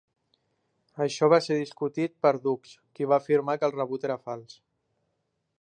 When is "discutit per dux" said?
1.59-2.73